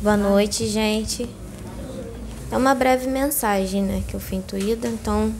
[0.00, 1.28] Boa noite, gente.
[2.52, 5.34] É uma breve mensagem, né, que eu fui intuída, então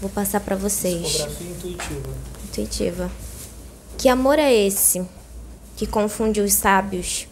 [0.00, 1.02] vou passar para vocês.
[1.02, 2.08] Psicografia intuitiva.
[2.44, 3.10] Intuitiva.
[3.98, 5.06] Que amor é esse
[5.76, 7.28] que confunde os sábios?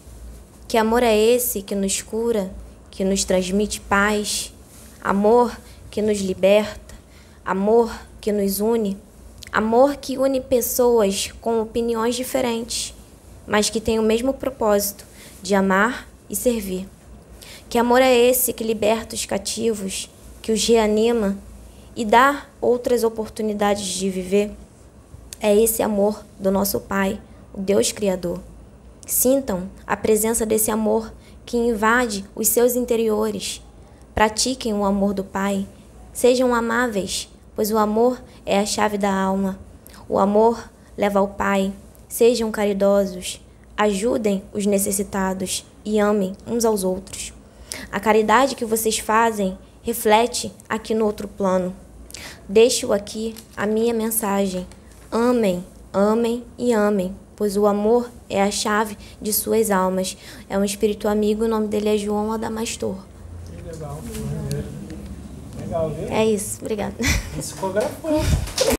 [0.67, 2.53] Que amor é esse que nos cura,
[2.91, 4.53] que nos transmite paz?
[5.01, 5.57] Amor
[5.89, 6.93] que nos liberta,
[7.43, 8.95] amor que nos une,
[9.51, 12.93] amor que une pessoas com opiniões diferentes,
[13.47, 15.05] mas que tem o mesmo propósito
[15.41, 16.87] de amar e servir.
[17.69, 20.09] Que amor é esse que liberta os cativos,
[20.41, 21.37] que os reanima
[21.95, 24.51] e dá outras oportunidades de viver?
[25.39, 27.19] É esse amor do nosso Pai,
[27.53, 28.39] o Deus Criador.
[29.05, 31.11] Sintam a presença desse amor
[31.45, 33.61] que invade os seus interiores.
[34.13, 35.67] Pratiquem o amor do Pai.
[36.11, 39.59] Sejam amáveis, pois o amor é a chave da alma.
[40.09, 41.71] O amor leva ao Pai.
[42.09, 43.41] Sejam caridosos.
[43.77, 47.31] Ajudem os necessitados e amem uns aos outros.
[47.89, 51.73] A caridade que vocês fazem reflete aqui no outro plano.
[52.47, 54.67] Deixo aqui a minha mensagem.
[55.09, 55.63] Amem,
[55.93, 60.17] amem e amem, pois o amor é a chave de suas almas.
[60.49, 62.97] É um espírito amigo, o nome dele é João Adamastor.
[63.65, 64.01] Legal.
[65.57, 66.07] Legal, viu?
[66.09, 66.95] É isso, obrigada.
[67.37, 68.19] Psicografou.